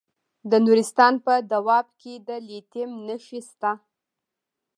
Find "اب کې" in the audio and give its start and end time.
1.77-2.13